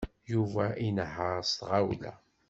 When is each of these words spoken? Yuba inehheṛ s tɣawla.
Yuba 0.31 0.65
inehheṛ 0.87 1.37
s 1.49 1.51
tɣawla. 1.59 2.13